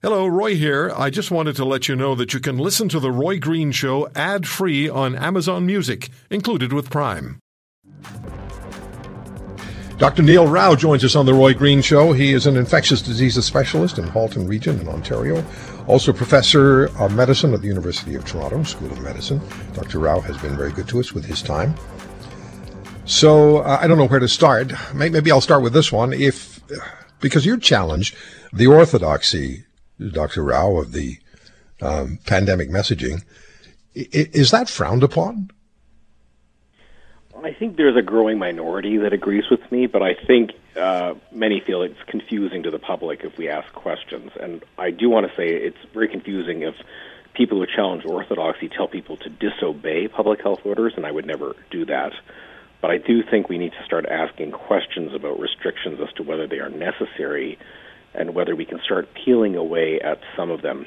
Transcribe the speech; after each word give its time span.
Hello, 0.00 0.28
Roy 0.28 0.54
here. 0.54 0.92
I 0.96 1.10
just 1.10 1.32
wanted 1.32 1.56
to 1.56 1.64
let 1.64 1.88
you 1.88 1.96
know 1.96 2.14
that 2.14 2.32
you 2.32 2.38
can 2.38 2.56
listen 2.56 2.88
to 2.90 3.00
The 3.00 3.10
Roy 3.10 3.40
Green 3.40 3.72
Show 3.72 4.08
ad 4.14 4.46
free 4.46 4.88
on 4.88 5.16
Amazon 5.16 5.66
Music, 5.66 6.08
included 6.30 6.72
with 6.72 6.88
Prime. 6.88 7.40
Dr. 9.96 10.22
Neil 10.22 10.46
Rau 10.46 10.76
joins 10.76 11.02
us 11.02 11.16
on 11.16 11.26
The 11.26 11.34
Roy 11.34 11.52
Green 11.52 11.82
Show. 11.82 12.12
He 12.12 12.32
is 12.32 12.46
an 12.46 12.56
infectious 12.56 13.02
diseases 13.02 13.44
specialist 13.44 13.98
in 13.98 14.06
Halton 14.06 14.46
Region 14.46 14.78
in 14.78 14.86
Ontario, 14.86 15.44
also 15.88 16.12
professor 16.12 16.96
of 17.00 17.16
medicine 17.16 17.52
at 17.52 17.60
the 17.60 17.66
University 17.66 18.14
of 18.14 18.24
Toronto 18.24 18.62
School 18.62 18.92
of 18.92 19.02
Medicine. 19.02 19.40
Dr. 19.74 19.98
Rau 19.98 20.20
has 20.20 20.38
been 20.38 20.56
very 20.56 20.70
good 20.70 20.86
to 20.90 21.00
us 21.00 21.12
with 21.12 21.24
his 21.24 21.42
time. 21.42 21.74
So 23.04 23.62
uh, 23.62 23.78
I 23.82 23.88
don't 23.88 23.98
know 23.98 24.06
where 24.06 24.20
to 24.20 24.28
start. 24.28 24.72
Maybe 24.94 25.32
I'll 25.32 25.40
start 25.40 25.64
with 25.64 25.72
this 25.72 25.90
one. 25.90 26.12
If 26.12 26.60
because 27.18 27.44
your 27.44 27.56
challenge, 27.56 28.14
the 28.52 28.68
orthodoxy 28.68 29.64
Dr. 30.12 30.44
Rau 30.44 30.78
of 30.78 30.92
the 30.92 31.18
um, 31.80 32.18
pandemic 32.26 32.70
messaging. 32.70 33.22
I, 33.96 34.06
is 34.12 34.50
that 34.50 34.68
frowned 34.68 35.02
upon? 35.02 35.50
I 37.42 37.52
think 37.52 37.76
there's 37.76 37.96
a 37.96 38.02
growing 38.02 38.38
minority 38.38 38.96
that 38.98 39.12
agrees 39.12 39.44
with 39.50 39.60
me, 39.70 39.86
but 39.86 40.02
I 40.02 40.14
think 40.14 40.52
uh, 40.76 41.14
many 41.32 41.60
feel 41.60 41.82
it's 41.82 42.02
confusing 42.06 42.64
to 42.64 42.70
the 42.70 42.78
public 42.78 43.20
if 43.24 43.38
we 43.38 43.48
ask 43.48 43.72
questions. 43.72 44.32
And 44.40 44.64
I 44.76 44.90
do 44.90 45.08
want 45.08 45.28
to 45.28 45.36
say 45.36 45.48
it's 45.48 45.78
very 45.94 46.08
confusing 46.08 46.62
if 46.62 46.74
people 47.34 47.58
who 47.58 47.66
challenge 47.66 48.04
orthodoxy 48.04 48.68
tell 48.68 48.88
people 48.88 49.16
to 49.18 49.30
disobey 49.30 50.08
public 50.08 50.42
health 50.42 50.60
orders, 50.64 50.94
and 50.96 51.06
I 51.06 51.12
would 51.12 51.26
never 51.26 51.54
do 51.70 51.84
that. 51.86 52.12
But 52.80 52.90
I 52.90 52.98
do 52.98 53.22
think 53.22 53.48
we 53.48 53.58
need 53.58 53.72
to 53.72 53.84
start 53.84 54.06
asking 54.06 54.52
questions 54.52 55.14
about 55.14 55.38
restrictions 55.38 56.00
as 56.00 56.12
to 56.14 56.22
whether 56.22 56.46
they 56.46 56.58
are 56.58 56.70
necessary 56.70 57.58
and 58.14 58.34
whether 58.34 58.54
we 58.56 58.64
can 58.64 58.80
start 58.84 59.08
peeling 59.24 59.56
away 59.56 60.00
at 60.00 60.20
some 60.36 60.50
of 60.50 60.62
them. 60.62 60.86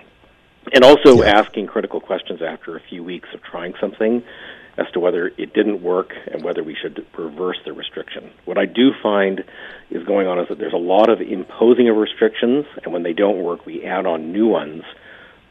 And 0.74 0.84
also 0.84 1.24
yeah. 1.24 1.40
asking 1.40 1.68
critical 1.68 2.00
questions 2.00 2.42
after 2.42 2.76
a 2.76 2.82
few 2.82 3.04
weeks 3.04 3.30
of 3.34 3.42
trying 3.42 3.74
something 3.80 4.24
as 4.78 4.86
to 4.94 5.00
whether 5.00 5.28
it 5.38 5.54
didn't 5.54 5.82
work 5.82 6.14
and 6.32 6.44
whether 6.44 6.64
we 6.64 6.76
should 6.76 7.06
reverse 7.18 7.58
the 7.66 7.74
restriction. 7.74 8.32
What 8.46 8.58
I 8.58 8.66
do 8.66 8.92
find 9.02 9.44
is 9.90 10.04
going 10.06 10.28
on 10.28 10.40
is 10.40 10.48
that 10.50 10.60
there's 10.60 10.74
a 10.74 10.78
lot 10.78 11.10
of 11.10 11.20
imposing 11.20 11.90
of 11.90 11.98
restrictions, 11.98 12.66
and 12.84 12.94
when 12.94 13.04
they 13.04 13.14
don't 13.14 13.44
work, 13.44 13.66
we 13.66 13.84
add 13.84 14.06
on 14.06 14.32
new 14.32 14.48
ones 14.48 14.84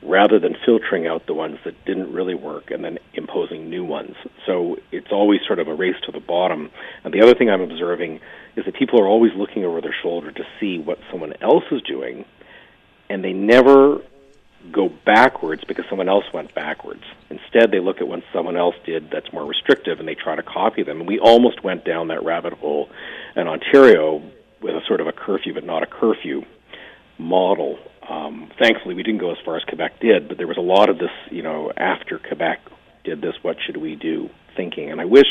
rather 0.03 0.39
than 0.39 0.57
filtering 0.65 1.07
out 1.07 1.27
the 1.27 1.35
ones 1.35 1.59
that 1.65 1.85
didn't 1.85 2.13
really 2.13 2.35
work 2.35 2.71
and 2.71 2.83
then 2.83 2.99
imposing 3.15 3.69
new 3.69 3.85
ones. 3.85 4.15
So 4.47 4.79
it's 4.91 5.13
always 5.13 5.41
sort 5.47 5.59
of 5.59 5.69
a 5.69 5.75
race 5.75 5.97
to 6.07 6.13
the 6.13 6.21
bottom. 6.21 6.71
And 7.05 7.13
the 7.13 7.23
other 7.23 7.35
thing 7.35 7.51
I'm 7.51 7.61
observing 7.61 8.21
is 8.57 8.65
that 8.65 8.75
people 8.75 9.01
are 9.01 9.07
always 9.07 9.33
looking 9.37 9.65
over 9.65 9.81
their 9.81 9.95
shoulder 10.03 10.33
to 10.33 10.45
see 10.59 10.79
what 10.79 10.99
someone 11.11 11.35
else 11.43 11.65
is 11.71 11.83
doing, 11.83 12.25
and 13.09 13.23
they 13.23 13.33
never 13.33 14.01
go 14.73 14.91
backwards 15.07 15.65
because 15.65 15.85
someone 15.89 16.09
else 16.09 16.25
went 16.33 16.55
backwards. 16.55 17.03
Instead, 17.31 17.71
they 17.71 17.81
look 17.81 18.01
at 18.01 18.09
what 18.09 18.21
someone 18.33 18.57
else 18.57 18.75
did 18.85 19.11
that's 19.11 19.33
more 19.33 19.45
restrictive 19.45 19.99
and 19.99 20.07
they 20.07 20.15
try 20.15 20.37
to 20.37 20.43
copy 20.43 20.83
them. 20.83 21.01
And 21.01 21.09
we 21.09 21.19
almost 21.19 21.65
went 21.65 21.85
down 21.85 22.09
that 22.09 22.23
rabbit 22.23 22.53
hole 22.55 22.91
in 23.37 23.49
Ontario 23.49 24.23
with 24.61 24.75
a 24.75 24.81
sort 24.87 25.01
of 25.01 25.07
a 25.07 25.13
curfew, 25.13 25.55
but 25.55 25.65
not 25.65 25.83
a 25.83 25.87
curfew 25.87 26.45
model 27.21 27.79
um, 28.11 28.51
thankfully, 28.59 28.95
we 28.95 29.05
didn't 29.05 29.21
go 29.21 29.31
as 29.31 29.39
far 29.45 29.57
as 29.57 29.63
Quebec 29.65 30.01
did, 30.01 30.27
but 30.29 30.37
there 30.37 30.49
was 30.49 30.57
a 30.57 30.63
lot 30.63 30.89
of 30.89 30.99
this, 30.99 31.13
you 31.31 31.43
know, 31.43 31.71
after 31.77 32.19
Quebec 32.19 32.59
did 33.05 33.21
this, 33.23 33.35
what 33.43 33.57
should 33.65 33.77
we 33.77 33.95
do 33.95 34.29
thinking. 34.57 34.91
And 34.91 35.01
I 35.01 35.05
wish 35.05 35.29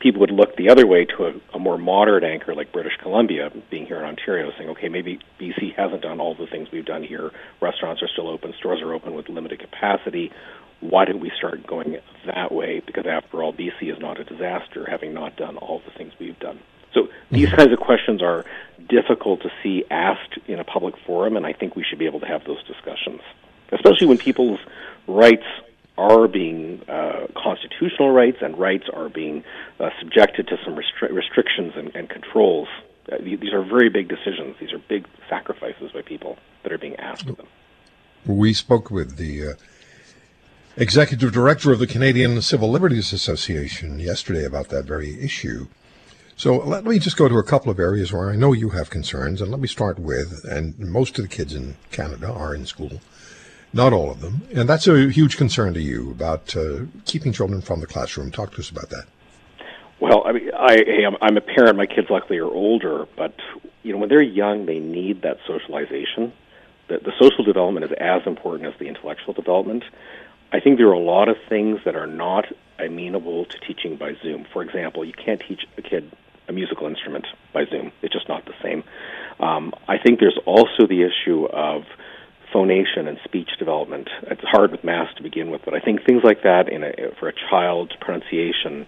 people 0.00 0.20
would 0.20 0.30
look 0.30 0.56
the 0.56 0.70
other 0.70 0.86
way 0.86 1.04
to 1.04 1.24
a, 1.24 1.56
a 1.56 1.58
more 1.58 1.76
moderate 1.76 2.22
anchor 2.22 2.54
like 2.54 2.72
British 2.72 2.92
Columbia, 3.02 3.50
being 3.70 3.86
here 3.86 3.98
in 3.98 4.04
Ontario, 4.04 4.52
saying, 4.56 4.70
okay, 4.70 4.88
maybe 4.88 5.18
BC 5.40 5.74
hasn't 5.76 6.02
done 6.02 6.20
all 6.20 6.36
the 6.36 6.46
things 6.46 6.68
we've 6.72 6.86
done 6.86 7.02
here. 7.02 7.32
Restaurants 7.60 8.02
are 8.02 8.08
still 8.08 8.28
open, 8.28 8.54
stores 8.58 8.80
are 8.80 8.94
open 8.94 9.14
with 9.14 9.28
limited 9.28 9.58
capacity. 9.58 10.30
Why 10.80 11.04
didn't 11.04 11.22
we 11.22 11.32
start 11.36 11.66
going 11.66 11.96
that 12.26 12.52
way? 12.52 12.82
Because 12.84 13.04
after 13.06 13.42
all, 13.42 13.52
BC 13.52 13.92
is 13.92 13.98
not 14.00 14.20
a 14.20 14.24
disaster, 14.24 14.86
having 14.88 15.12
not 15.12 15.36
done 15.36 15.56
all 15.56 15.80
the 15.84 15.92
things 15.96 16.12
we've 16.20 16.38
done. 16.38 16.60
So 16.94 17.08
these 17.30 17.48
mm-hmm. 17.48 17.56
kinds 17.56 17.72
of 17.72 17.78
questions 17.78 18.22
are 18.22 18.44
difficult 18.88 19.42
to 19.42 19.50
see 19.62 19.84
asked 19.90 20.38
in 20.46 20.58
a 20.58 20.64
public 20.64 20.94
forum, 21.06 21.36
and 21.36 21.46
I 21.46 21.52
think 21.52 21.76
we 21.76 21.84
should 21.84 21.98
be 21.98 22.06
able 22.06 22.20
to 22.20 22.26
have 22.26 22.44
those 22.44 22.62
discussions, 22.64 23.20
especially 23.70 24.06
when 24.06 24.18
people's 24.18 24.60
rights 25.06 25.46
are 25.98 26.26
being 26.26 26.82
uh, 26.88 27.26
constitutional 27.36 28.10
rights 28.10 28.38
and 28.40 28.58
rights 28.58 28.84
are 28.92 29.08
being 29.08 29.44
uh, 29.78 29.90
subjected 30.00 30.48
to 30.48 30.56
some 30.64 30.74
restri- 30.74 31.12
restrictions 31.12 31.72
and, 31.76 31.94
and 31.94 32.08
controls. 32.08 32.68
Uh, 33.10 33.16
these 33.20 33.52
are 33.52 33.62
very 33.62 33.88
big 33.88 34.08
decisions. 34.08 34.56
These 34.58 34.72
are 34.72 34.78
big 34.78 35.06
sacrifices 35.28 35.92
by 35.92 36.02
people 36.02 36.38
that 36.62 36.72
are 36.72 36.78
being 36.78 36.96
asked 36.96 37.28
of 37.28 37.36
them. 37.36 37.46
We 38.24 38.52
spoke 38.52 38.90
with 38.90 39.16
the 39.16 39.48
uh, 39.48 39.52
executive 40.76 41.32
director 41.32 41.72
of 41.72 41.78
the 41.78 41.86
Canadian 41.86 42.40
Civil 42.40 42.70
Liberties 42.70 43.12
Association 43.12 43.98
yesterday 43.98 44.44
about 44.44 44.68
that 44.68 44.84
very 44.86 45.20
issue. 45.22 45.66
So 46.36 46.56
let 46.56 46.84
me 46.84 46.98
just 46.98 47.16
go 47.16 47.28
to 47.28 47.38
a 47.38 47.42
couple 47.42 47.70
of 47.70 47.78
areas 47.78 48.12
where 48.12 48.30
I 48.30 48.36
know 48.36 48.52
you 48.52 48.70
have 48.70 48.90
concerns, 48.90 49.40
and 49.40 49.50
let 49.50 49.60
me 49.60 49.68
start 49.68 49.98
with, 49.98 50.44
and 50.44 50.78
most 50.78 51.18
of 51.18 51.24
the 51.24 51.28
kids 51.28 51.54
in 51.54 51.76
Canada 51.90 52.32
are 52.32 52.54
in 52.54 52.66
school, 52.66 53.00
not 53.72 53.92
all 53.92 54.10
of 54.10 54.20
them, 54.20 54.42
and 54.52 54.68
that's 54.68 54.86
a 54.88 55.10
huge 55.10 55.36
concern 55.36 55.74
to 55.74 55.80
you 55.80 56.10
about 56.10 56.56
uh, 56.56 56.80
keeping 57.04 57.32
children 57.32 57.60
from 57.60 57.80
the 57.80 57.86
classroom. 57.86 58.30
Talk 58.30 58.52
to 58.54 58.60
us 58.60 58.70
about 58.70 58.90
that. 58.90 59.04
Well, 60.00 60.24
I 60.26 60.32
mean, 60.32 60.50
I, 60.52 60.82
I'm 61.20 61.36
a 61.36 61.40
parent. 61.40 61.76
My 61.76 61.86
kids 61.86 62.08
luckily 62.10 62.38
are 62.38 62.50
older, 62.50 63.06
but 63.16 63.34
you 63.84 63.92
know, 63.92 63.98
when 63.98 64.08
they're 64.08 64.20
young, 64.20 64.66
they 64.66 64.80
need 64.80 65.22
that 65.22 65.38
socialization. 65.46 66.32
The, 66.88 66.98
the 66.98 67.12
social 67.20 67.44
development 67.44 67.84
is 67.84 67.92
as 68.00 68.22
important 68.26 68.72
as 68.72 68.78
the 68.80 68.86
intellectual 68.86 69.32
development. 69.32 69.84
I 70.52 70.60
think 70.60 70.78
there 70.78 70.88
are 70.88 70.92
a 70.92 70.98
lot 70.98 71.28
of 71.28 71.36
things 71.48 71.80
that 71.84 71.94
are 71.94 72.06
not 72.06 72.46
amenable 72.78 73.44
to 73.44 73.58
teaching 73.60 73.96
by 73.96 74.14
Zoom. 74.22 74.44
For 74.52 74.62
example, 74.62 75.04
you 75.04 75.12
can't 75.12 75.40
teach 75.40 75.66
a 75.78 75.82
kid 75.82 76.10
a 76.52 76.54
musical 76.54 76.86
instrument 76.86 77.26
by 77.52 77.64
Zoom. 77.64 77.92
It's 78.02 78.12
just 78.12 78.28
not 78.28 78.44
the 78.44 78.54
same. 78.62 78.84
Um, 79.40 79.72
I 79.88 79.98
think 79.98 80.20
there's 80.20 80.38
also 80.46 80.86
the 80.86 81.02
issue 81.02 81.46
of 81.46 81.82
phonation 82.52 83.08
and 83.08 83.18
speech 83.24 83.50
development. 83.58 84.08
It's 84.24 84.42
hard 84.44 84.70
with 84.70 84.84
math 84.84 85.14
to 85.16 85.22
begin 85.22 85.50
with, 85.50 85.62
but 85.64 85.74
I 85.74 85.80
think 85.80 86.04
things 86.04 86.22
like 86.22 86.42
that 86.42 86.68
in 86.68 86.84
a, 86.84 86.92
for 87.18 87.28
a 87.28 87.32
child's 87.50 87.92
pronunciation, 88.00 88.86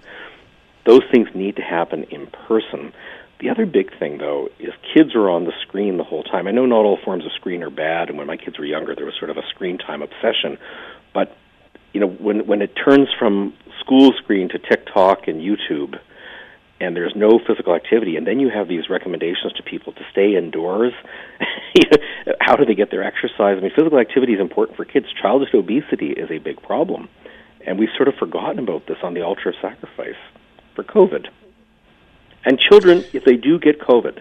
those 0.86 1.03
things 1.10 1.28
need 1.34 1.56
to 1.56 1.62
happen 1.62 2.04
in 2.04 2.26
person. 2.26 2.92
The 3.41 3.48
other 3.48 3.66
big 3.66 3.98
thing, 3.98 4.19
though, 4.19 4.48
is 4.60 4.72
kids 4.94 5.14
are 5.14 5.28
on 5.28 5.44
the 5.44 5.53
screen 5.66 5.97
the 5.97 6.04
whole 6.04 6.22
time. 6.22 6.47
I 6.47 6.50
know 6.50 6.66
not 6.66 6.84
all 6.84 6.98
forms 7.04 7.24
of 7.24 7.32
screen 7.32 7.62
are 7.62 7.70
bad, 7.70 8.08
and 8.08 8.19
when 8.19 8.26
my 8.26 8.36
kids 8.36 8.58
were 8.58 8.64
younger, 8.64 8.94
there 8.94 9.06
was 9.06 9.14
sort 9.19 9.30
of 9.30 9.38
a 9.38 9.47
screen 9.48 9.78
time 9.78 10.03
obsession. 10.03 10.58
But 11.12 11.36
you 11.92 12.00
know, 12.00 12.08
when 12.08 12.47
when 12.47 12.60
it 12.62 12.72
turns 12.74 13.08
from 13.19 13.54
school 13.80 14.12
screen 14.22 14.48
to 14.50 14.58
TikTok 14.58 15.26
and 15.26 15.41
YouTube, 15.41 15.98
and 16.80 16.96
there's 16.96 17.14
no 17.14 17.38
physical 17.46 17.74
activity, 17.74 18.16
and 18.16 18.26
then 18.26 18.40
you 18.40 18.50
have 18.50 18.68
these 18.68 18.90
recommendations 18.90 19.52
to 19.56 19.62
people 19.62 19.92
to 19.92 20.00
stay 20.10 20.36
indoors. 20.36 20.92
How 22.40 22.56
do 22.56 22.64
they 22.64 22.74
get 22.74 22.90
their 22.90 23.04
exercise? 23.04 23.56
I 23.56 23.60
mean, 23.60 23.70
physical 23.74 23.98
activity 23.98 24.32
is 24.32 24.40
important 24.40 24.76
for 24.76 24.84
kids. 24.84 25.06
Childhood 25.20 25.54
obesity 25.54 26.10
is 26.10 26.30
a 26.30 26.38
big 26.38 26.60
problem, 26.62 27.08
and 27.66 27.78
we've 27.78 27.94
sort 27.96 28.08
of 28.08 28.14
forgotten 28.14 28.58
about 28.58 28.86
this 28.86 28.98
on 29.02 29.14
the 29.14 29.22
altar 29.22 29.50
of 29.50 29.54
sacrifice 29.62 30.18
for 30.74 30.82
COVID. 30.82 31.28
And 32.44 32.58
children, 32.58 33.04
if 33.12 33.24
they 33.24 33.36
do 33.36 33.58
get 33.58 33.80
COVID, 33.80 34.20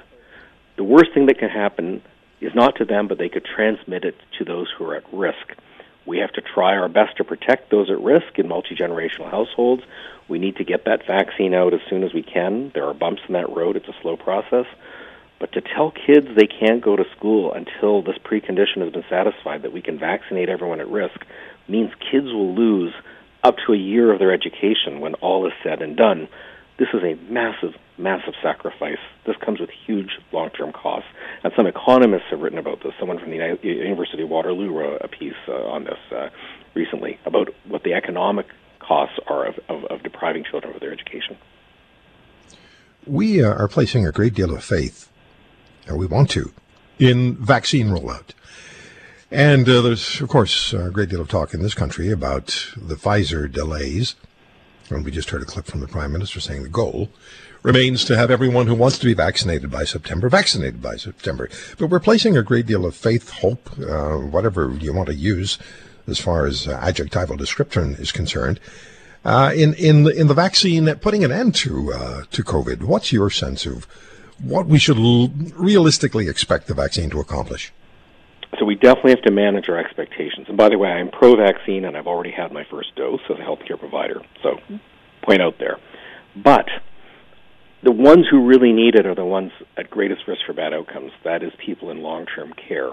the 0.77 0.83
worst 0.83 1.13
thing 1.13 1.25
that 1.25 1.39
can 1.39 1.49
happen 1.49 2.01
is 2.39 2.51
not 2.55 2.75
to 2.77 2.85
them, 2.85 3.07
but 3.07 3.17
they 3.17 3.29
could 3.29 3.45
transmit 3.45 4.05
it 4.05 4.15
to 4.37 4.45
those 4.45 4.67
who 4.77 4.85
are 4.85 4.95
at 4.95 5.03
risk. 5.11 5.53
We 6.05 6.17
have 6.19 6.33
to 6.33 6.41
try 6.41 6.75
our 6.77 6.89
best 6.89 7.17
to 7.17 7.23
protect 7.23 7.71
those 7.71 7.89
at 7.89 7.99
risk 7.99 8.37
in 8.37 8.47
multi 8.47 8.75
generational 8.75 9.29
households. 9.29 9.83
We 10.27 10.39
need 10.39 10.57
to 10.57 10.63
get 10.63 10.85
that 10.85 11.05
vaccine 11.05 11.53
out 11.53 11.73
as 11.73 11.81
soon 11.89 12.03
as 12.03 12.13
we 12.13 12.23
can. 12.23 12.71
There 12.73 12.85
are 12.87 12.93
bumps 12.93 13.21
in 13.27 13.33
that 13.33 13.49
road, 13.49 13.75
it's 13.75 13.87
a 13.87 13.95
slow 14.01 14.17
process. 14.17 14.65
But 15.39 15.51
to 15.53 15.61
tell 15.61 15.91
kids 15.91 16.27
they 16.35 16.47
can't 16.47 16.81
go 16.81 16.95
to 16.95 17.03
school 17.17 17.53
until 17.53 18.01
this 18.01 18.17
precondition 18.17 18.77
has 18.77 18.93
been 18.93 19.03
satisfied 19.09 19.63
that 19.63 19.73
we 19.73 19.81
can 19.81 19.99
vaccinate 19.99 20.49
everyone 20.49 20.79
at 20.79 20.87
risk 20.87 21.25
means 21.67 21.91
kids 22.11 22.27
will 22.27 22.55
lose 22.55 22.93
up 23.43 23.55
to 23.65 23.73
a 23.73 23.77
year 23.77 24.11
of 24.11 24.19
their 24.19 24.31
education 24.31 25.01
when 25.01 25.15
all 25.15 25.45
is 25.45 25.53
said 25.61 25.81
and 25.81 25.97
done. 25.97 26.27
This 26.77 26.87
is 26.93 27.03
a 27.03 27.15
massive, 27.31 27.75
massive 27.97 28.33
sacrifice. 28.41 28.97
This 29.25 29.35
comes 29.37 29.59
with 29.59 29.69
huge 29.85 30.19
long 30.31 30.49
term 30.49 30.71
costs. 30.71 31.09
And 31.43 31.53
some 31.55 31.67
economists 31.67 32.25
have 32.31 32.41
written 32.41 32.59
about 32.59 32.83
this. 32.83 32.93
Someone 32.99 33.19
from 33.19 33.29
the 33.29 33.57
University 33.61 34.23
of 34.23 34.29
Waterloo 34.29 34.71
wrote 34.71 35.01
a 35.01 35.07
piece 35.07 35.33
uh, 35.47 35.53
on 35.53 35.83
this 35.83 35.99
uh, 36.11 36.29
recently 36.73 37.19
about 37.25 37.49
what 37.65 37.83
the 37.83 37.93
economic 37.93 38.47
costs 38.79 39.19
are 39.27 39.45
of, 39.45 39.59
of, 39.69 39.85
of 39.85 40.03
depriving 40.03 40.43
children 40.43 40.73
of 40.73 40.81
their 40.81 40.91
education. 40.91 41.37
We 43.05 43.43
uh, 43.43 43.53
are 43.53 43.67
placing 43.67 44.07
a 44.07 44.11
great 44.11 44.33
deal 44.33 44.55
of 44.55 44.63
faith, 44.63 45.09
or 45.89 45.97
we 45.97 46.05
want 46.05 46.29
to, 46.31 46.51
in 46.99 47.35
vaccine 47.35 47.87
rollout. 47.87 48.31
And 49.29 49.67
uh, 49.67 49.81
there's, 49.81 50.21
of 50.21 50.29
course, 50.29 50.73
a 50.73 50.89
great 50.91 51.09
deal 51.09 51.21
of 51.21 51.27
talk 51.27 51.53
in 51.53 51.61
this 51.63 51.73
country 51.73 52.11
about 52.11 52.69
the 52.77 52.95
Pfizer 52.95 53.51
delays. 53.51 54.15
And 54.89 55.05
we 55.05 55.11
just 55.11 55.29
heard 55.29 55.41
a 55.41 55.45
clip 55.45 55.65
from 55.65 55.79
the 55.79 55.87
Prime 55.87 56.11
Minister 56.11 56.39
saying 56.39 56.63
the 56.63 56.69
goal 56.69 57.09
remains 57.63 58.03
to 58.05 58.17
have 58.17 58.29
everyone 58.29 58.67
who 58.67 58.75
wants 58.75 58.99
to 58.99 59.05
be 59.05 59.13
vaccinated 59.13 59.71
by 59.71 59.85
September 59.85 60.29
vaccinated 60.29 60.81
by 60.81 60.97
September. 60.97 61.49
But 61.77 61.87
we're 61.87 61.99
placing 61.99 62.35
a 62.37 62.43
great 62.43 62.65
deal 62.65 62.85
of 62.85 62.95
faith, 62.95 63.29
hope, 63.29 63.69
uh, 63.79 64.17
whatever 64.17 64.71
you 64.79 64.93
want 64.93 65.07
to 65.07 65.15
use 65.15 65.57
as 66.07 66.19
far 66.19 66.45
as 66.45 66.67
uh, 66.67 66.77
adjectival 66.81 67.37
description 67.37 67.95
is 67.95 68.11
concerned, 68.11 68.59
uh, 69.23 69.53
in 69.55 69.73
in 69.75 70.11
in 70.11 70.27
the 70.27 70.33
vaccine 70.33 70.93
putting 70.95 71.23
an 71.23 71.31
end 71.31 71.55
to 71.55 71.93
uh, 71.93 72.23
to 72.31 72.43
COVID. 72.43 72.83
What's 72.83 73.13
your 73.13 73.29
sense 73.29 73.65
of 73.65 73.85
what 74.39 74.65
we 74.65 74.79
should 74.79 74.97
l- 74.97 75.31
realistically 75.55 76.27
expect 76.27 76.67
the 76.67 76.73
vaccine 76.73 77.09
to 77.11 77.21
accomplish? 77.21 77.71
So 78.59 78.65
we 78.65 78.75
definitely 78.75 79.11
have 79.11 79.23
to 79.23 79.31
manage 79.31 79.69
our 79.69 79.77
expectations. 79.77 80.47
And 80.47 80.57
by 80.57 80.69
the 80.69 80.77
way, 80.77 80.89
I'm 80.89 81.09
pro-vaccine, 81.09 81.85
and 81.85 81.97
I've 81.97 82.07
already 82.07 82.31
had 82.31 82.51
my 82.51 82.63
first 82.69 82.95
dose 82.95 83.21
as 83.29 83.37
a 83.37 83.41
healthcare 83.41 83.79
provider. 83.79 84.21
So, 84.41 84.57
point 85.23 85.41
out 85.41 85.55
there. 85.59 85.77
But 86.35 86.67
the 87.83 87.91
ones 87.91 88.25
who 88.29 88.45
really 88.45 88.71
need 88.71 88.95
it 88.95 89.05
are 89.05 89.15
the 89.15 89.25
ones 89.25 89.51
at 89.77 89.89
greatest 89.89 90.27
risk 90.27 90.41
for 90.45 90.53
bad 90.53 90.73
outcomes. 90.73 91.11
That 91.23 91.43
is 91.43 91.51
people 91.65 91.89
in 91.89 92.01
long-term 92.01 92.53
care. 92.67 92.91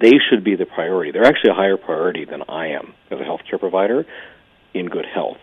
They 0.00 0.14
should 0.28 0.42
be 0.42 0.56
the 0.56 0.66
priority. 0.66 1.12
They're 1.12 1.24
actually 1.24 1.50
a 1.50 1.54
higher 1.54 1.76
priority 1.76 2.24
than 2.24 2.42
I 2.48 2.68
am 2.68 2.94
as 3.10 3.20
a 3.20 3.24
healthcare 3.24 3.60
provider 3.60 4.06
in 4.72 4.88
good 4.88 5.04
health. 5.04 5.36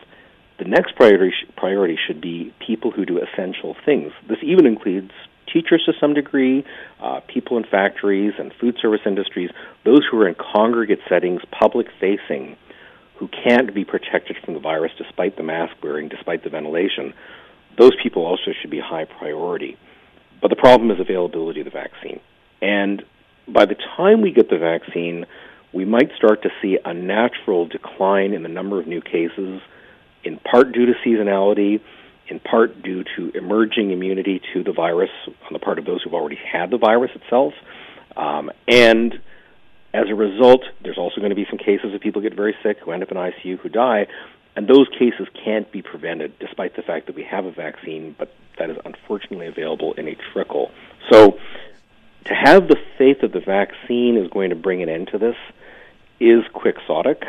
The 0.58 0.66
next 0.66 0.96
priority 0.96 1.32
priority 1.56 1.98
should 2.08 2.20
be 2.20 2.54
people 2.66 2.90
who 2.92 3.06
do 3.06 3.20
essential 3.20 3.76
things. 3.86 4.12
This 4.28 4.40
even 4.42 4.66
includes 4.66 5.12
teachers 5.52 5.84
to 5.86 5.94
some 6.00 6.14
degree, 6.14 6.66
uh, 7.02 7.22
people 7.28 7.58
in 7.58 7.64
factories 7.64 8.34
and 8.38 8.54
food 8.60 8.78
service 8.82 9.02
industries, 9.06 9.50
those 9.86 10.02
who 10.10 10.18
are 10.20 10.28
in 10.28 10.36
congregate 10.36 11.00
settings, 11.10 11.42
public 11.52 11.88
facing, 12.00 12.56
who 13.18 13.28
can't 13.28 13.74
be 13.74 13.84
protected 13.84 14.38
from 14.44 14.54
the 14.54 14.60
virus 14.60 14.92
despite 14.98 15.38
the 15.38 15.44
mask 15.44 15.76
wearing, 15.82 16.08
despite 16.08 16.44
the 16.44 16.50
ventilation, 16.50 17.14
those 17.78 17.92
people 18.02 18.26
also 18.26 18.52
should 18.60 18.72
be 18.72 18.80
high 18.80 19.06
priority. 19.06 19.78
But 20.42 20.50
the 20.50 20.56
problem 20.56 20.92
is 20.92 21.00
availability 21.00 21.62
of 21.62 21.66
the 21.66 21.72
vaccine. 21.72 22.20
And 22.62 23.04
by 23.48 23.66
the 23.66 23.76
time 23.96 24.22
we 24.22 24.32
get 24.32 24.50
the 24.50 24.58
vaccine, 24.58 25.26
we 25.74 25.86
might 25.86 26.12
start 26.16 26.44
to 26.44 26.50
see 26.62 26.78
a 26.84 26.94
natural 26.94 27.66
decline 27.68 28.34
in 28.34 28.44
the 28.44 28.50
number 28.50 28.80
of 28.80 28.88
new 28.88 29.02
cases, 29.02 29.62
in 30.24 30.40
part 30.40 30.72
due 30.72 30.86
to 30.86 30.94
seasonality, 31.06 31.82
in 32.30 32.40
part 32.40 32.82
due 32.82 33.04
to 33.16 33.32
emerging 33.36 33.92
immunity 33.92 34.42
to 34.54 34.64
the 34.64 34.74
virus 34.74 35.10
on 35.28 35.54
the 35.54 35.60
part 35.60 35.80
of 35.80 35.86
those 35.86 36.02
who've 36.04 36.14
already 36.14 36.38
had 36.38 36.70
the 36.70 36.78
virus 36.78 37.12
itself. 37.16 37.54
Um, 38.16 38.52
and 38.68 39.14
as 39.94 40.10
a 40.10 40.16
result, 40.16 40.62
there's 40.84 40.98
also 40.98 41.18
going 41.18 41.30
to 41.30 41.36
be 41.36 41.46
some 41.50 41.58
cases 41.58 41.94
of 41.94 42.02
people 42.02 42.22
get 42.22 42.36
very 42.36 42.56
sick 42.64 42.80
who 42.80 42.92
end 42.92 43.04
up 43.04 43.12
in 43.12 43.18
ICU 43.18 43.60
who 43.60 43.70
die, 43.70 44.08
and 44.56 44.68
those 44.68 44.88
cases 44.90 45.28
can't 45.44 45.72
be 45.72 45.82
prevented 45.82 46.38
despite 46.40 46.76
the 46.76 46.82
fact 46.82 47.08
that 47.08 47.16
we 47.16 47.24
have 47.24 47.46
a 47.46 47.52
vaccine, 47.52 48.16
but 48.18 48.34
that 48.58 48.70
is 48.70 48.78
unfortunately 48.86 49.48
available 49.48 49.94
in 49.94 50.08
a 50.08 50.16
trickle. 50.34 50.72
So 51.12 51.38
to 52.26 52.34
have 52.34 52.68
the 52.68 52.78
faith 52.98 53.22
that 53.22 53.32
the 53.34 53.40
vaccine 53.40 54.18
is 54.18 54.30
going 54.30 54.50
to 54.50 54.56
bring 54.56 54.84
an 54.84 54.90
end 54.90 55.10
to 55.12 55.18
this 55.18 55.36
is 56.20 56.44
quixotic 56.54 57.24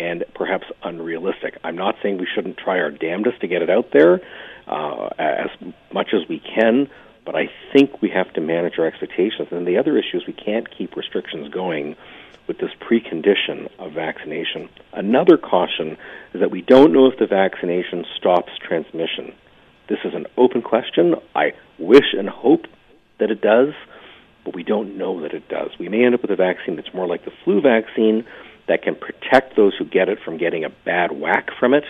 and 0.00 0.24
perhaps 0.34 0.66
unrealistic. 0.82 1.58
I'm 1.62 1.76
not 1.76 1.96
saying 2.02 2.18
we 2.18 2.26
shouldn't 2.32 2.56
try 2.56 2.80
our 2.80 2.90
damnedest 2.90 3.40
to 3.40 3.46
get 3.46 3.62
it 3.62 3.70
out 3.70 3.90
there 3.92 4.20
uh, 4.66 5.10
as 5.18 5.50
much 5.92 6.08
as 6.12 6.28
we 6.28 6.40
can, 6.40 6.88
but 7.24 7.34
I 7.34 7.50
think 7.72 8.02
we 8.02 8.10
have 8.10 8.32
to 8.34 8.40
manage 8.40 8.78
our 8.78 8.86
expectations. 8.86 9.48
And 9.50 9.66
the 9.66 9.78
other 9.78 9.96
issue 9.96 10.18
is 10.18 10.26
we 10.26 10.32
can't 10.32 10.68
keep 10.70 10.96
restrictions 10.96 11.48
going 11.48 11.96
with 12.46 12.58
this 12.58 12.70
precondition 12.80 13.70
of 13.78 13.92
vaccination. 13.92 14.68
Another 14.92 15.38
caution 15.38 15.96
is 16.34 16.40
that 16.40 16.50
we 16.50 16.60
don't 16.60 16.92
know 16.92 17.06
if 17.06 17.18
the 17.18 17.26
vaccination 17.26 18.04
stops 18.16 18.52
transmission. 18.60 19.32
This 19.88 19.98
is 20.04 20.14
an 20.14 20.26
open 20.36 20.62
question. 20.62 21.14
I 21.34 21.52
wish 21.78 22.12
and 22.16 22.28
hope 22.28 22.66
that 23.18 23.30
it 23.30 23.40
does, 23.40 23.72
but 24.44 24.54
we 24.54 24.62
don't 24.62 24.98
know 24.98 25.22
that 25.22 25.32
it 25.32 25.48
does. 25.48 25.70
We 25.78 25.88
may 25.88 26.04
end 26.04 26.14
up 26.14 26.22
with 26.22 26.30
a 26.30 26.36
vaccine 26.36 26.76
that's 26.76 26.92
more 26.92 27.06
like 27.06 27.24
the 27.24 27.32
flu 27.44 27.60
vaccine 27.60 28.26
that 28.66 28.82
can 28.82 28.94
protect 28.94 29.56
those 29.56 29.74
who 29.76 29.84
get 29.84 30.08
it 30.08 30.18
from 30.24 30.36
getting 30.38 30.64
a 30.64 30.70
bad 30.70 31.12
whack 31.12 31.50
from 31.58 31.74
it, 31.74 31.84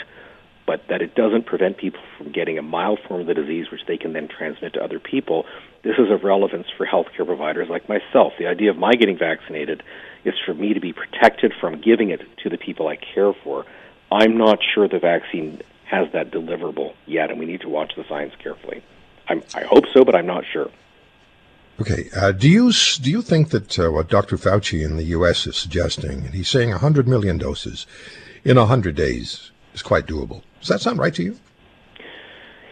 but 0.67 0.82
that 0.88 1.03
it 1.03 1.15
doesn't 1.15 1.47
prevent 1.47 1.76
people 1.76 2.00
from 2.17 2.32
getting 2.32 2.59
a 2.59 2.62
mild 2.62 2.99
form 3.06 3.21
of 3.21 3.26
the 3.26 3.35
disease, 3.35 3.71
which 3.71 3.85
they 3.87 3.97
can 3.97 4.12
then 4.12 4.29
transmit 4.29 4.75
to 4.75 4.82
other 4.82 4.99
people. 4.99 5.47
This 5.82 5.99
is 5.99 6.11
of 6.11 6.25
relevance 6.25 6.67
for 6.76 6.87
healthcare 6.87 7.26
providers 7.26 7.69
like 7.69 7.88
myself. 7.88 8.32
The 8.38 8.47
idea 8.47 8.71
of 8.71 8.79
my 8.79 8.93
getting 8.93 9.19
vaccinated 9.19 9.82
is 10.25 10.35
for 10.44 10.55
me 10.55 10.75
to 10.75 10.81
be 10.81 10.93
protected 10.93 11.53
from 11.61 11.81
giving 11.81 12.11
it 12.11 12.23
to 12.38 12.49
the 12.49 12.56
people 12.56 12.88
I 12.88 12.97
care 12.97 13.32
for. 13.32 13.67
I'm 14.11 14.38
not 14.38 14.61
sure 14.75 14.88
the 14.88 14.99
vaccine 14.99 15.61
has 15.85 16.11
that 16.12 16.31
deliverable 16.31 16.94
yet, 17.06 17.31
and 17.31 17.38
we 17.38 17.47
need 17.47 17.61
to 17.61 17.69
watch 17.69 17.93
the 17.94 18.05
science 18.09 18.35
carefully. 18.38 18.82
I'm, 19.29 19.43
I 19.55 19.65
hope 19.65 19.85
so, 19.93 20.05
but 20.05 20.15
I'm 20.15 20.27
not 20.27 20.44
sure. 20.50 20.70
Okay. 21.81 22.09
Uh, 22.17 22.31
do 22.31 22.49
you 22.49 22.73
do 22.73 23.11
you 23.11 23.21
think 23.21 23.50
that 23.50 23.79
uh, 23.79 23.91
what 23.91 24.09
Dr. 24.09 24.37
Fauci 24.37 24.85
in 24.85 24.97
the 24.97 25.05
U.S. 25.05 25.47
is 25.47 25.56
suggesting, 25.56 26.25
and 26.25 26.35
he's 26.35 26.49
saying 26.49 26.71
100 26.71 27.09
million 27.09 27.38
doses 27.38 27.87
in 28.44 28.56
100 28.56 28.94
days, 28.94 29.50
is 29.75 29.82
quite 29.82 30.06
doable? 30.06 30.43
Does 30.61 30.69
that 30.69 30.81
sound 30.81 30.99
right 30.99 31.15
to 31.15 31.23
you? 31.23 31.38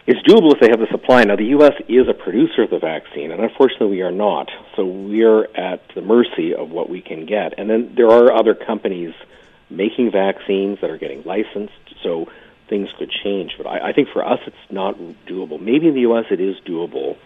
It's 0.07 0.21
doable 0.29 0.53
if 0.53 0.61
they 0.61 0.69
have 0.69 0.81
the 0.81 0.89
supply. 0.91 1.23
Now, 1.23 1.37
the 1.37 1.47
U.S. 1.47 1.75
is 1.89 2.09
a 2.09 2.15
producer 2.15 2.63
of 2.63 2.71
the 2.71 2.79
vaccine, 2.79 3.31
and 3.31 3.41
unfortunately, 3.41 3.89
we 3.89 4.03
are 4.03 4.11
not. 4.11 4.51
So 4.77 4.85
we're 4.85 5.45
at 5.55 5.83
the 5.95 6.03
mercy 6.03 6.55
of 6.55 6.71
what 6.71 6.91
we 6.91 7.01
can 7.01 7.25
get. 7.25 7.55
And 7.57 7.71
then 7.71 7.95
there 7.97 8.09
are 8.09 8.33
other 8.33 8.55
companies 8.55 9.15
making 9.71 10.11
vaccines 10.11 10.79
that 10.81 10.91
are 10.91 10.99
getting 10.99 11.23
licensed. 11.25 11.95
So 12.03 12.29
things 12.69 12.89
could 12.99 13.11
change. 13.11 13.53
But 13.57 13.67
I, 13.67 13.91
I 13.91 13.93
think 13.93 14.09
for 14.13 14.27
us, 14.27 14.41
it's 14.47 14.57
not 14.71 14.97
doable. 15.27 15.61
Maybe 15.61 15.87
in 15.87 15.95
the 15.95 16.01
U.S. 16.01 16.27
it 16.31 16.41
is 16.41 16.57
doable 16.67 17.17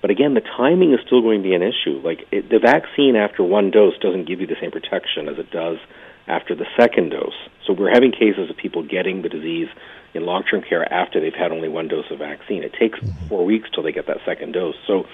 but 0.00 0.10
again, 0.10 0.34
the 0.34 0.40
timing 0.40 0.92
is 0.92 1.00
still 1.06 1.22
going 1.22 1.42
to 1.42 1.48
be 1.48 1.54
an 1.54 1.62
issue. 1.62 2.00
Like 2.04 2.26
it, 2.30 2.48
the 2.48 2.58
vaccine 2.58 3.16
after 3.16 3.42
one 3.42 3.70
dose 3.70 3.98
doesn't 3.98 4.26
give 4.26 4.40
you 4.40 4.46
the 4.46 4.56
same 4.60 4.70
protection 4.70 5.28
as 5.28 5.38
it 5.38 5.50
does 5.50 5.78
after 6.26 6.54
the 6.54 6.66
second 6.76 7.10
dose. 7.10 7.34
So 7.66 7.72
we're 7.72 7.92
having 7.92 8.12
cases 8.12 8.50
of 8.50 8.56
people 8.56 8.82
getting 8.82 9.22
the 9.22 9.28
disease 9.28 9.68
in 10.14 10.24
long-term 10.24 10.62
care 10.62 10.90
after 10.92 11.20
they've 11.20 11.34
had 11.34 11.52
only 11.52 11.68
one 11.68 11.88
dose 11.88 12.10
of 12.10 12.18
vaccine. 12.18 12.62
It 12.62 12.74
takes 12.74 12.98
mm-hmm. 12.98 13.28
four 13.28 13.44
weeks 13.44 13.68
till 13.74 13.82
they 13.82 13.92
get 13.92 14.06
that 14.06 14.18
second 14.24 14.52
dose. 14.52 14.76
So 14.86 15.06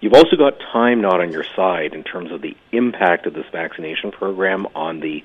you've 0.00 0.14
also 0.14 0.36
got 0.36 0.58
time 0.72 1.00
not 1.00 1.20
on 1.20 1.32
your 1.32 1.44
side 1.56 1.92
in 1.94 2.04
terms 2.04 2.32
of 2.32 2.40
the 2.40 2.56
impact 2.72 3.26
of 3.26 3.34
this 3.34 3.46
vaccination 3.52 4.10
program 4.10 4.66
on 4.74 5.00
the 5.00 5.22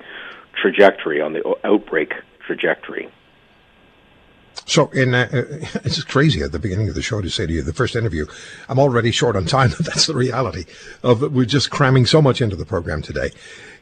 trajectory, 0.60 1.20
on 1.20 1.32
the 1.32 1.56
outbreak 1.64 2.12
trajectory. 2.46 3.10
So, 4.64 4.88
in 4.88 5.14
uh, 5.14 5.28
it's 5.32 6.02
crazy 6.02 6.42
at 6.42 6.52
the 6.52 6.58
beginning 6.58 6.88
of 6.88 6.94
the 6.94 7.02
show 7.02 7.20
to 7.20 7.30
say 7.30 7.46
to 7.46 7.52
you, 7.52 7.62
the 7.62 7.72
first 7.72 7.94
interview, 7.94 8.26
I'm 8.68 8.78
already 8.78 9.10
short 9.10 9.36
on 9.36 9.44
time. 9.44 9.70
That's 9.80 10.06
the 10.06 10.14
reality 10.14 10.64
of 11.02 11.20
we're 11.34 11.44
just 11.44 11.70
cramming 11.70 12.06
so 12.06 12.22
much 12.22 12.40
into 12.40 12.56
the 12.56 12.66
program 12.66 13.02
today. 13.02 13.30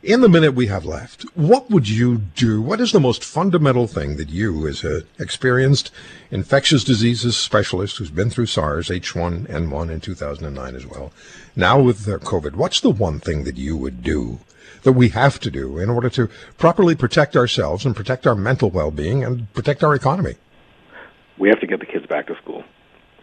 In 0.02 0.20
the 0.20 0.28
minute 0.28 0.52
we 0.52 0.66
have 0.66 0.84
left, 0.84 1.22
what 1.34 1.70
would 1.70 1.88
you 1.88 2.18
do? 2.18 2.60
What 2.60 2.78
is 2.78 2.92
the 2.92 3.00
most 3.00 3.24
fundamental 3.24 3.86
thing 3.86 4.16
that 4.16 4.28
you, 4.28 4.68
as 4.68 4.84
an 4.84 5.04
experienced 5.18 5.90
infectious 6.30 6.84
diseases 6.84 7.38
specialist 7.38 7.96
who's 7.96 8.10
been 8.10 8.28
through 8.28 8.46
SARS, 8.46 8.90
H1N1 8.90 9.90
in 9.90 10.00
2009 10.00 10.76
as 10.76 10.84
well, 10.84 11.10
now 11.56 11.80
with 11.80 12.04
COVID, 12.04 12.54
what's 12.54 12.80
the 12.80 12.90
one 12.90 13.18
thing 13.18 13.44
that 13.44 13.56
you 13.56 13.78
would 13.78 14.02
do 14.02 14.40
that 14.82 14.92
we 14.92 15.08
have 15.08 15.40
to 15.40 15.50
do 15.50 15.78
in 15.78 15.88
order 15.88 16.10
to 16.10 16.28
properly 16.58 16.94
protect 16.94 17.34
ourselves 17.34 17.86
and 17.86 17.96
protect 17.96 18.26
our 18.26 18.34
mental 18.34 18.68
well-being 18.68 19.24
and 19.24 19.50
protect 19.54 19.82
our 19.82 19.94
economy? 19.94 20.34
We 21.38 21.48
have 21.48 21.60
to 21.60 21.66
get 21.66 21.80
the 21.80 21.86
kids 21.86 22.06
back 22.06 22.26
to 22.28 22.36
school. 22.36 22.64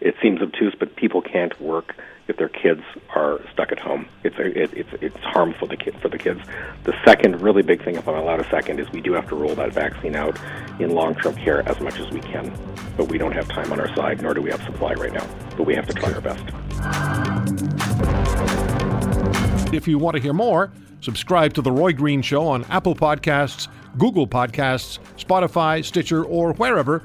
It 0.00 0.16
seems 0.20 0.42
obtuse, 0.42 0.74
but 0.76 0.96
people 0.96 1.22
can't 1.22 1.58
work 1.60 1.94
if 2.26 2.36
their 2.36 2.48
kids 2.48 2.82
are 3.14 3.40
stuck 3.52 3.70
at 3.70 3.78
home. 3.78 4.08
It's 4.24 4.36
a, 4.36 4.62
it, 4.62 4.72
it's 4.74 4.90
it's 5.00 5.16
harmful 5.18 5.68
to 5.68 5.76
kid, 5.76 5.94
for 6.00 6.08
the 6.08 6.18
kids. 6.18 6.40
The 6.82 6.94
second 7.04 7.40
really 7.40 7.62
big 7.62 7.84
thing, 7.84 7.94
if 7.94 8.08
I'm 8.08 8.16
allowed 8.16 8.40
a 8.40 8.50
second, 8.50 8.80
is 8.80 8.90
we 8.90 9.00
do 9.00 9.12
have 9.12 9.28
to 9.28 9.36
roll 9.36 9.54
that 9.54 9.72
vaccine 9.72 10.16
out 10.16 10.38
in 10.80 10.90
long-term 10.90 11.36
care 11.36 11.66
as 11.68 11.78
much 11.80 12.00
as 12.00 12.10
we 12.10 12.20
can. 12.20 12.52
But 12.96 13.08
we 13.08 13.18
don't 13.18 13.32
have 13.32 13.48
time 13.48 13.72
on 13.72 13.78
our 13.78 13.94
side, 13.94 14.20
nor 14.20 14.34
do 14.34 14.42
we 14.42 14.50
have 14.50 14.62
supply 14.64 14.94
right 14.94 15.12
now. 15.12 15.26
But 15.56 15.66
we 15.66 15.74
have 15.76 15.86
to 15.86 15.94
try 15.94 16.12
our 16.12 16.20
best. 16.20 16.42
If 19.72 19.86
you 19.86 19.98
want 19.98 20.16
to 20.16 20.22
hear 20.22 20.32
more, 20.32 20.72
subscribe 21.00 21.54
to 21.54 21.62
the 21.62 21.70
Roy 21.70 21.92
Green 21.92 22.22
Show 22.22 22.46
on 22.46 22.64
Apple 22.64 22.96
Podcasts, 22.96 23.68
Google 23.98 24.26
Podcasts, 24.26 24.98
Spotify, 25.16 25.84
Stitcher, 25.84 26.24
or 26.24 26.54
wherever 26.54 27.04